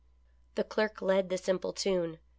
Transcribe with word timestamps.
The 0.55 0.63
clerk 0.63 1.03
led 1.03 1.29
the 1.29 1.37
simple 1.37 1.73
tune. 1.73 2.17